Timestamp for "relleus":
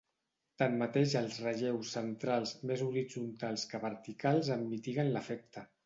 1.43-1.93